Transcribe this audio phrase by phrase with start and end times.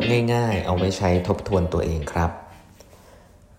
[0.00, 2.30] ร์กง่ายๆ เอาไว้ใช้ทบทวนตัวเองครับ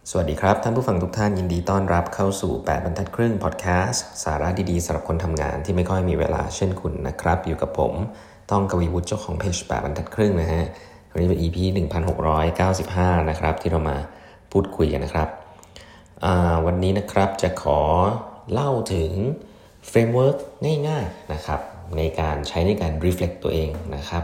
[0.09, 7.94] สวัสดีครับ ท่านผู้ฟังทุกท่านยินดีต้อนรับเข้าสู่ 8 บรรทัดครึ่งพอดแคสต์สาระดีๆสำหรับคนทำงานที่ไม่ค่อยมีเวลาเช่นคุณนะครับ อยู่กับผม
[8.51, 10.65] ต้องกวีวุฒิเจ้าของเพจ8บรรทัดครึ่งนะฮะ
[11.12, 11.58] วันนี้เป็น EP
[12.44, 13.97] 1695 นะครับ ที่เรามา
[14.51, 15.29] พูดคุยกันนะครับ
[16.66, 17.80] วันนี้นะครับจะขอ
[18.52, 19.12] เล่าถึง
[19.88, 20.38] framework
[20.88, 21.59] ง่ายๆนะครับ
[21.98, 24.23] ในการใช้ในการ reflect ตัวเองนะครับ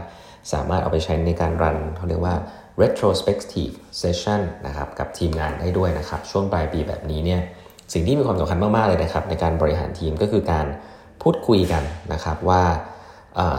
[0.52, 2.34] สามารถเอาไปใช้ในการ run เขาเรียกว่า
[2.82, 7.40] retrospective session นะครับกับทีมงานได้ด้วยนะครับ ช่วงปลายปีแบบนี้เนี่ย
[7.92, 10.66] สิ่งที่มีความสำคัญมาก ๆ เลยนะครับ ในการบริหารทีมก็คือการ
[11.22, 12.62] พูดคุยกันนะครับว่า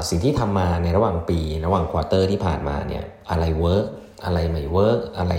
[0.10, 3.86] สิ่งที่ทำมาในระหว่างปีระหว่าง quarter ที่ผ่านมาเนี่ยอะไร work
[4.26, 5.34] อะไรไม่ work อะไร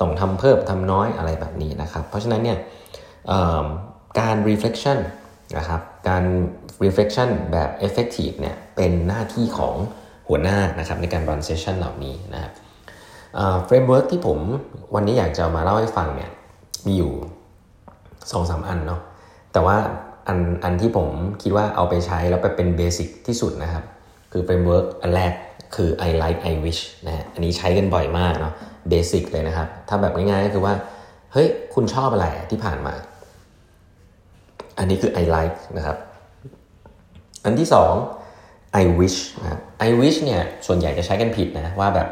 [0.00, 2.58] ต้องทำเพิ่มทำน้อยอะไรแบบนี้นะครับ เพราะฉะนั้นเนี่ย
[4.20, 4.98] การ reflection
[5.58, 6.24] นะครับการ
[6.84, 9.76] reflection แบบ effective เนี่ยเป็นหน้าที่ของ
[10.28, 12.52] หัวหน้านะครับในการ run session เหล่านี้นะครับ
[13.64, 14.38] framework ที่ผม
[14.94, 16.30] วันนี้อยากจะมาเล่าให้ฟังเนี่ย
[16.86, 17.12] มีอยู่
[18.32, 19.00] สองสามอันเนาะ
[19.52, 19.76] แต่ว่า
[20.28, 21.08] อันอันที่ผม
[21.42, 23.84] คิดว่าเอาไปใช้แล้วไปเป็น basic ที่สุดนะครับ
[24.32, 25.32] คือ framework อันแรก
[25.74, 28.54] คือ I like I wish นะฮะอันนี้ใช้กันบ่อยมากเนาะ
[28.88, 30.74] basic เลยนะครับ ถ้าแบบง่ายๆก็คือว่า
[31.32, 32.94] เฮ้ย คุณชอบอะไรที่ผ่านมา
[34.78, 35.96] อันนี้คือ I like นะครับ
[37.44, 37.94] อันที่สอง
[38.82, 42.08] I wish นะครับ I wish เนี่ยส่วนใหญ่จะใช้กันผิดนะว่าแบบ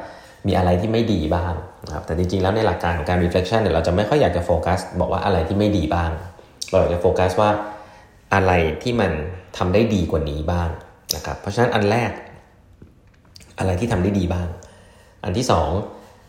[0.46, 1.54] มีอะไรที่ไม่ดีบ้าง
[1.86, 6.10] นะครับแต่จริงๆ แล้วในหลักการของการ reflection เนี่ยเราจะไม่ค่อยอยากจะโฟกัสบอกว่าอะไรที่ไม่ดีบ้าง
[6.70, 7.50] เราอยากจะโฟกัสว่า
[8.34, 9.12] อะไรที่มัน
[9.56, 10.68] ทำได้ดีกว่านี้บ้าง
[11.16, 12.10] นะครับเพราะฉะนั้นอันแรก
[13.58, 14.46] อะไรที่ทำได้ดีบ้าง
[15.24, 15.70] อันที่สอง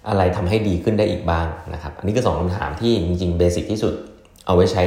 [0.10, 3.94] อะไรทำให้ดีขึ้นได้อีกบ้างนะครับอันนี้ก็สองคำถามที่จริงๆเบสิกที่สุด
[4.46, 4.84] เอาไว้ใช้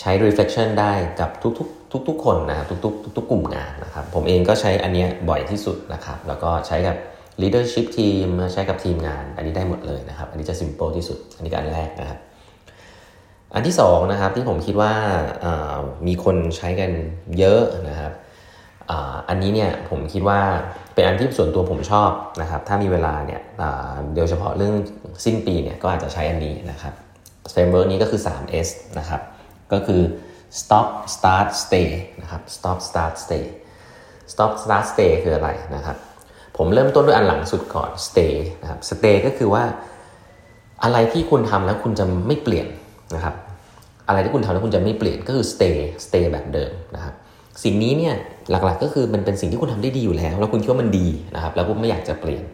[0.00, 6.96] ใช้ reflection ได้กับทุกๆ ทุกๆ คนนะครับทุกๆทุกๆกลุ่มงานนะครับ ผมเองก็ใช้อันนี้บ่อยที่สุดนะครับ แล้วก็ใช้กับ
[7.42, 12.18] leadership team ใช้กับทีมงาน อันนี้ได้หมดเลยนะครับ อันนี้จะ simple ที่สุด อันนี้ก็อันแรกนะครับ
[13.54, 14.92] อันที่สองนะครับที่ผมคิดว่า
[16.06, 16.90] มีคนใช้กัน
[17.38, 18.12] เยอะนะครับ
[19.28, 20.40] อันนี้เนี่ยผมคิดว่า
[20.94, 22.10] เป็นอันที่ส่วนตัวผมชอบ
[22.40, 23.40] นะครับ ถ้ามีเวลาเนี่ย
[24.16, 24.74] โดยเฉพาะเรื่อง
[25.24, 26.94] สิ้นปีเนี่ยก็อาจจะใช้อันนี้นะครับ
[27.50, 29.20] framework นี้ก็คือ 3S นะครับ
[29.72, 30.00] ก็คือ
[30.60, 31.88] stop start stay
[32.20, 33.44] นะครับ stop start stay
[34.32, 35.96] stop start stay คืออะไรนะครับ
[36.56, 39.64] ผมเริ่มต้นด้วยอันหลังสุดก่อน stay นะครับ stay ก็คือว่า
[40.84, 42.66] อะไรที่คุณทำแล้วคุณจะไม่เปลี่ยน
[43.14, 43.34] นะครับ
[44.08, 45.76] อะไรที่คุณทำแล้วคุณจะไม่เปลี่ยนก็คือ stay
[46.06, 47.14] stay แบบเดิมนะครับ
[47.64, 48.14] สิ่งนี้เนี่ย
[48.50, 52.44] หลักๆก็คือมันเป็นสิ่งที่คุณทำได้ดีอยู่แล้ว แล้วคุณคิดว่ามันดีนะครับ แล้วคุณไม่อยากจะเปลี่ยน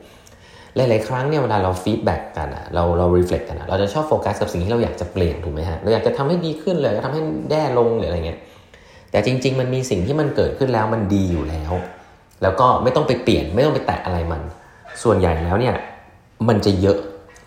[0.79, 8.39] หลายๆครั้งเนี่ยเวลาเรา feedback กันอะเราเรา reflect กันอะเราจะชอบโฟกัสกับสิ่งที่เราอยากจะเปลี่ยนถูกไหมฮะเราอยากจะทำให้ดีขึ้นเลยทำให้แย่ลงหรืออะไรเงี้ย
[9.11, 11.73] แต่จริง ๆ มันมีสิ่งที่มันเกิดขึ้นแล้วมันดีอยู่แล้ว
[12.43, 14.43] แล้วก็ไม่ต้องไปเปลี่ยนไม่ต้องไปแตะอะไรมัน
[15.03, 15.75] ส่วนใหญ่แล้วเนี่ย
[16.49, 16.99] มันจะเยอะ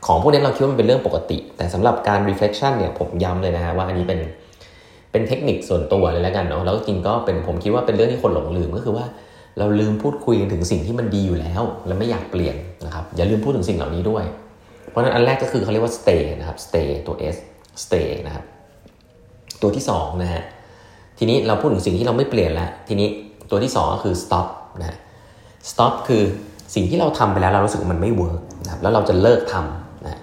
[0.05, 4.19] ของพวกนี้เราคิดว่ามันเป็นเรื่องปกติ แต่สำหรับการ reflection เนี่ยผมย้ำเลยนะฮะว่าอันนี้เป็น
[5.11, 9.05] เป็นเทคนิคส่วนตัวเลยแล้วกันเนาะแล้วจริงก็เป็นผมคิดว่าเป็นเรื่องที่คนหลงลืมก็คือว่า
[9.57, 14.23] เราลืมพูดคุยถึงสิ่งที่มันดีอยู่แล้ว และไม่อยากเปลี่ยนนะครับอย่าลืมพูดถึงสิ่งเหล่านี้ด้วย
[14.89, 17.37] เพราะฉะนั้นอันแรกก็คือเขาเรียกว่า stay นะครับ stay ตัว s
[17.83, 18.43] stay นะครับ
[19.61, 20.43] ตัวที่2นะฮะ
[21.17, 23.07] ทีนี้เราพูดถึงสิ่งที่เราไม่เปลี่ยนแล้วทีนี้
[23.49, 24.47] ตัวที่2ก็คือ stop
[24.81, 24.97] นะ
[25.71, 26.23] stop คือ
[26.75, 30.21] สิ่งที่เราทำไปแล้วเรารู้สึกว่ามันไม่เวิร์กนะครับแล้วเราจะเลิกทำนะ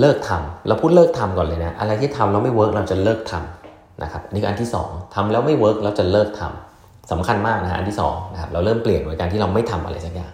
[0.00, 6.73] เลิกทำเราพูดเลิกทำก่อนเลยนะอะไรที่ทำแล้วไม่ work เราจะเลิกทำนะครับนี่คืออันที่ 2ทำแล้วไม่ work เราจะเลิกทำ
[7.12, 10.32] สำคัญมากนะฮะอันที่2นะครับเราเริ่มเปลี่ยนโดยการที่เราไม่ทำอะไรสักอย่าง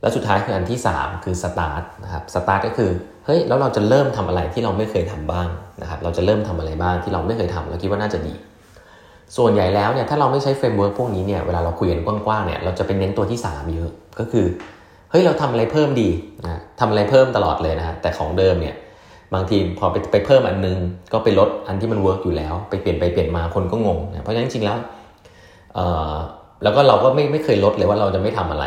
[0.00, 2.90] แล้วสุดท้ายคืออันที่ 3 คือ start นะครับ start ก็คือ
[3.26, 5.48] เฮ้ยแล้วเราจะเริ่มทำอะไรที่เราไม่เคยทำบ้าง
[5.82, 8.34] นะครับเราจะเริ่มทำอะไรบ้างที่เราไม่เคยทำเราคิดว่าน่าจะดี
[9.36, 14.46] ส่วนใหญ่แล้วเนี่ยถ้าเราไม่ใช้ framework พวกนี้เนี่ยเวลาเราคุยกันกว้างๆเนี่ยเราจะเป็นเน้นตัวที่ 3 เยอะก็คือ
[15.10, 16.10] เฮ้ยเราทำอะไรเพิ่มดี
[16.44, 18.74] นะทำอะไรเพิ่มตลอดเลยนะฮะแต่ของเดิมเนี่ย
[19.34, 20.78] บางทีพอไปไปเพิ่มอันนึง
[21.12, 24.76] ก็ไปลดอันที่มัน work อยู่แล้ว ไปเปลี่ยนไปเปลี่ยนมาคนก็งงนะเพราะฉะนั้นจริงแล้ว
[26.62, 28.64] แล้วก็เราก็ไม่ไม่เคยลดเลยว่าเราจะไม่ทำอะไร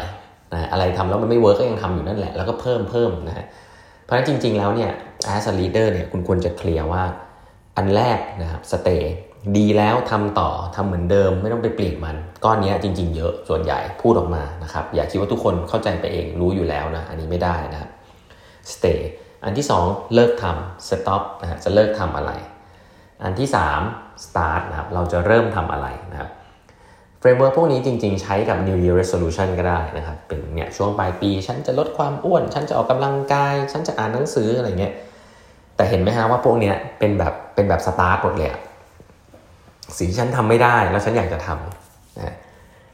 [0.53, 3.45] นะอะไรทำแล้วมันไม่ work ก็ยังทำอยู่นั่นแหละ แล้วก็เพิ่มเพิ่มนะฮะ
[4.03, 4.91] เพราะฉะนั้นจริง ๆ แล้วเนี่ย
[5.35, 7.03] as a leader เนี่ยคุณควรจะ clear ว่า
[7.77, 9.13] อันแรกนะครับ stay
[9.57, 17.89] ดีแล้วทำต่อทำเหมือนเดิม ไม่ต้องไปเปลี่ยนมัน ก้อนนี้จริง ๆ เยอะส่วนใหญ่พูดออกมานะครับ อย่าคิดว่าทุกคนเข้าใจไปเองรู้อยู่แล้วนะอันนี้ไม่ได้นะครับ
[18.73, 18.99] stay
[19.43, 22.31] อันที่ 2 เลิกทำ stop นะฮะจะเลิกทำอะไร
[23.23, 23.49] อันที่
[23.85, 26.29] 3 start นะครับเราจะเริ่มทำอะไรนะครับ
[27.23, 34.93] framework พวกนี้จริง ๆ ใช้กับ New Year Resolution ก็ได้นะครับ เป็นเนี่ยช่วงปลายปี ฉันจะลดความอ้วน ฉันจะออกกำลังกาย ฉันจะอ่านหนังสืออะไรเงี้ย
[35.75, 38.59] แต่เห็นไหมฮะว่าพวกเนี้ยเป็นแบบเป็นแบบสตาร์ทหมดเลยอะ
[39.97, 42.35] สิ่งที่ฉันทำไม่ได้แล้วฉันอยากจะทำนะ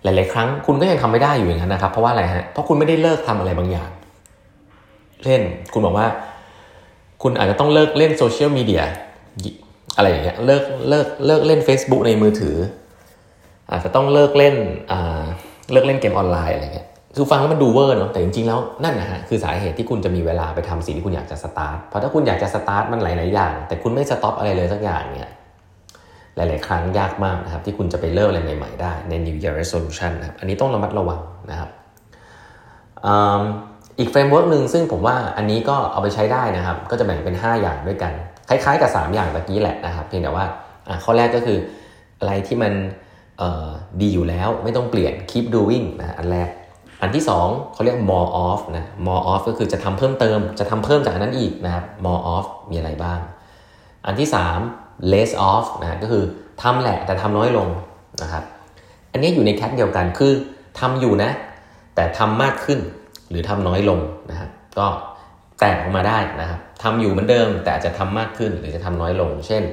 [0.04, 3.90] หลาย ๆ ครั้งคุณก็ยังทำไม่ได้อยู่อย่างนั้นนะครับ เพราะว่าอะไรฮะ เพราะคุณไม่ได้เลิกทำอะไรบางอย่าง
[5.24, 5.42] เช่น
[5.74, 6.08] คุณบอกว่า
[7.24, 8.84] คุณอาจจะต้องเลิกเล่น social media
[9.98, 12.56] อะไรอย่างเงี้ย เลิกเลิกเลิกเล่น Facebook ในมือถือ
[13.72, 14.56] อาจจะต้องเลิกเล่น
[15.72, 25.32] เลิกเล่นเกมออนไลน์อะไรเงี้ยคือฟังแล้วมันดูเวอร์เนาะแต่จริงๆแล้วนั่นนะฮะคือสาเหตุที่คุณจะมีเวลาไปทำสิ่งที่คุณอยากจะสตาร์ทเพราะถ้าคุณอยากจะสตาร์ทมันหลายๆอย่าง แต่คุณไม่ stop อะไรเลยสักอย่างเนี่ย
[26.36, 31.70] หลาย ๆ ครั้งยากมากนะครับ ที่คุณจะไปเริ่มอะไรใหม่ ๆ ได้ใน New Year Resolution นะครับอันนี้ต้องระมัดระวังนะครับ
[34.00, 38.14] อีก framework หนึ่งซึ่งผมว่าอันนี้ก็เอาไปใช้ได้นะครับ ก็จะแบ่งเป็น 5 อย่างด้วยกัน
[38.50, 40.46] คล้าย ๆ กับ 3 อย่างตะกี้แหละนะครับ เพียงแต่ว่า
[41.04, 41.58] ข้อแรกก็คือ
[42.20, 42.74] อะไรที่มัน
[44.02, 46.50] ดีอยู่แล้วไม่ต้องเปลี่ยน keep doing นะอันแรก
[47.02, 53.20] อันที่2เขาเรียก more of นะ more of ก็คือจะทำเพิ่มเติม จะทำเพิ่มจากนั้นอีกนะครับ more of มีอะไรบ้าง
[54.06, 54.30] อันที่
[54.70, 56.24] 3 less of นะก็คือ
[56.62, 57.70] ทำแหละแต่ทำน้อยลง
[58.22, 58.44] นะครับ
[59.12, 60.34] อันนี้อยู่ในแคทเดียวกันคือ
[60.80, 61.32] ทำอยู่นะ
[61.96, 62.80] แต่ทำมากขึ้น
[63.30, 64.00] หรือทำน้อยลง
[64.30, 64.88] นะครับก็
[65.60, 69.64] แตกออกมาได้นะครับทำอยู่เหมือนเดิม แต่จะทำมากขึ้นหรือจะทำน้อยลง เช่น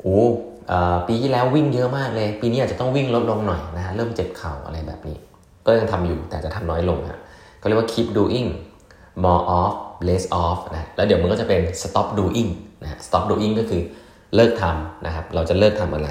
[0.00, 0.20] โอ้
[1.08, 5.16] ปีที่แล้ววิ่งเยอะมากเลย ปีนี้อาจจะต้องวิ่งลดลงหน่อยนะฮะเริ่มเจ็บเข่าอะไรแบบนี้
[5.66, 7.20] ก็ยังทำอยู่แต่จะทำน้อยลงฮะ
[7.60, 8.48] ก็เรียกว่า keep doing
[9.24, 9.72] more of
[10.08, 12.50] less of นะแล้วเดี๋ยวมันก็จะเป็น stop doing
[12.82, 13.82] นะ stop doing ก็คือ
[14.34, 16.08] เลิกทำนะครับ เราจะเลิกทำอะไร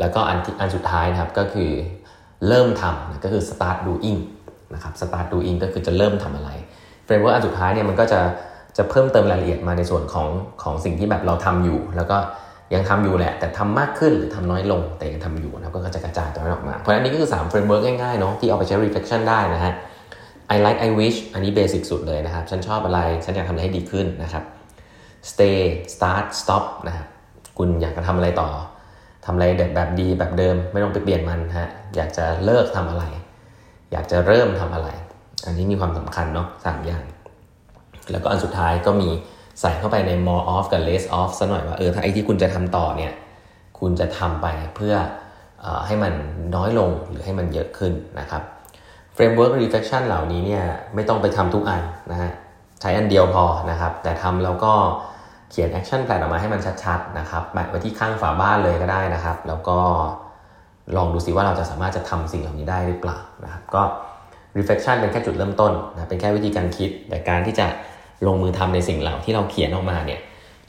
[0.00, 1.70] แล้วก็อันอันสุดท้ายนะครับก็คือ
[2.48, 4.18] เริ่มทำนะก็คือ start doing
[4.74, 6.50] นะครับ start doing ก็คือจะเริ่มทำอะไร
[7.04, 8.20] framework อันสุดท้ายเนี่ยมันก็จะ
[8.76, 10.28] จะเพิ่มเติมรายละเอียดมาในส่วนของ
[10.62, 12.16] ของสิ่งที่แบบเราทำอยู่ แล้วก็
[12.74, 19.74] ยังทำอยู่แหละ แต่ทำมากขึ้นหรือทำน้อยลง แต่ยังทำอยู่นะก็จะกระจายตัวนั้นออกมา เพราะฉะนั้นนี่ก็คือ3 framework ง่ายๆเนาะที่เอาไปใช้ reflection ได้นะฮะ
[20.54, 24.44] I like I wish อันนี้เบสิกสุดเลยนะครับ ฉันชอบอะไร ฉันอยากทำอะไรให้ดีขึ้นนะครับ
[25.30, 25.58] stay
[25.94, 27.06] start stop นะครับ
[27.58, 28.50] คุณอยากจะทำอะไรต่อ
[29.24, 33.04] ทำอะไรแบบดีแบบเดิม ไม่ต้องไปเปลี่ยนมันฮะอยากจะเลิกทำอะไร
[33.92, 34.88] อยากจะเริ่มทำอะไร
[35.46, 37.04] อันนี้มีความสำคัญเนาะสามอย่าง
[38.10, 39.08] แล้วก็อันสุดท้ายก็มี
[39.60, 43.12] ใส่เข้าไปใน more off กับ less off ซะหน่อยว่าเออถ้าไอที่คุณจะทำต่อเนี่ย
[43.78, 44.46] คุณจะทำไป
[44.76, 44.94] เพื่อ
[45.64, 46.12] อให้มัน
[46.56, 48.42] น้อยลงหรือให้มันเยอะขึ้นนะครับ
[49.16, 50.64] framework reflection เหล่านี้เนี่ย
[50.94, 52.32] ไม่ต้องไปทำทุกอันนะฮะ
[52.80, 54.72] ใช้อันเดียวพอนะครับ แต่ทำแล้วก็
[55.50, 59.78] เขียน action plan ออกมาให้มันชัดๆนะครับแปะไว้ที่ข้างฝาบ้านเลยก็ได้นะครับ แล้วก็
[60.96, 63.82] ลองดูสิว่าเราจะสามารถจะทำสิ่งเหล่านี้ได้หรือเปล่านะครับก็
[64.58, 67.66] reflection เป็นแค่จุดเริ่มต้นนะเป็นแค่วิธีการคิด แต่การที่จะ
[68.26, 70.20] ลงมือทำในสิ่งเหล่าที่เราเขียนออกมาเนี่ย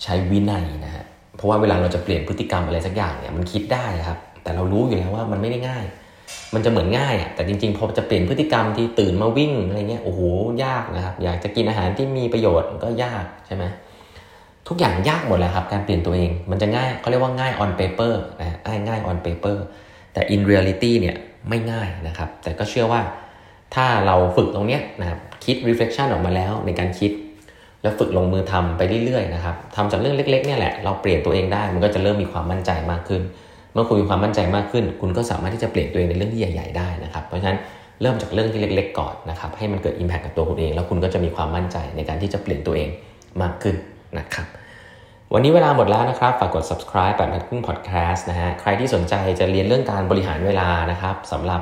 [0.04, 1.04] ใช้วินัยนะฮะ
[1.38, 5.86] เพราะว่าเวลาเราจะเปลี่ยนพฤติกรรมอะไรสักอย่างเนี่ยมันคิดได้ครับ แต่เรารู้อยู่แล้วว่ามันไม่ได้ง่าย
[6.54, 10.22] มันจะเหมือนง่ายอะแต่จริงๆพอจะเปลี่ยนพฤติกรรมที่ตื่นมาวิ่งอะไรเงี้ยโอ้โห
[10.64, 13.64] ยากนะครับ อยากจะกินอาหารที่มีประโยชน์ก็ยากใช่ไหม
[14.68, 19.58] ทุกอย่างยากหมดเลยครับ การเปลี่ยนตัวเองมันจะง่ายเขาเรียกว่าง่าย on paper นะง่ายง่าย on paper
[20.14, 21.16] แต่ in reality เนี่ย
[21.50, 23.02] ไม่ง่ายนะครับ แต่ก็เชื่อว่า
[23.76, 27.12] ถ้าเราฝึกตรงเนี้ยนะครับคิด reflection ออกมาแล้วในการคิด
[27.82, 33.22] แล้วฝึกลงมือทำไปเรื่อยๆนะครับทำจากเรื่องเล็กๆเนี่ยแหละเราเปลี่ยนตัวเองได้มันก็จะเริ่มมีความมั่นใจมากขึ้น
[33.74, 37.60] เมื่อคุณมีความมั่นใจมากขึ้น คุณก็สามารถที่จะเปลี่ยนตัวเองในเรื่องที่ใหญ่ ๆได้นะครับ เพราะฉะนั้น
[38.02, 42.90] เริ่มจากเรื่องที่เล็ก ๆ ก่อนนะครับให้มันเกิด Impact กับตัวคุณเอง แล้วคุณก็จะมีความมั่นใจในการที่จะเปลี่ยนตัวเอง
[43.42, 43.76] มากขึ้น
[44.20, 44.48] นะครับ
[45.34, 51.62] วันนี้เวลาหมดแล้วนะครับ ฝากกด subscribe แบบนักพึ่ง podcast นะฮะ ใครที่สนใจจะเรียนเรื่องการบริหารเวลานะครับสำหรับ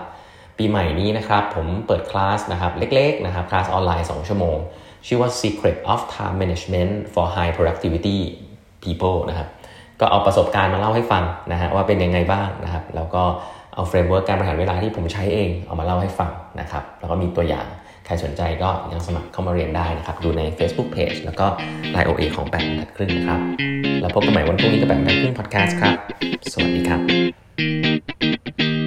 [0.57, 4.57] ปีใหม่นี้นะครับ ผมเปิดคลาสนะครับ เล็กๆนะครับ คลาสออนไลน์ 2 ชั่วโมง
[5.07, 8.19] ชื่อว่า Secret of Time Management for High Productivity
[8.83, 9.47] People นะครับ
[10.01, 13.23] ก็เอาประสบการณ์มาเล่าให้ฟังนะฮะว่าเป็นยังไงบ้างนะครับ แล้วก็
[13.75, 17.65] เอา framework การบริหารเวลาที่ผมใช้เองเอามาเล่าให้ฟังนะครับ แล้วก็มีตัวอย่าง
[18.05, 21.45] ใครสนใจก็ยังสมัครเข้ามาเรียนได้นะครับ ดูใน Facebook Page แล้วก็
[21.95, 23.39] Line OA ของแปดบรรทัดครึ่งนะครับ
[24.01, 25.93] แล้วพบกันใหม่วันพรุ่งนี้กับแปดบรรทัดครึ่งพอดแคสต์ครับ
[26.51, 28.86] สวัสดีครับ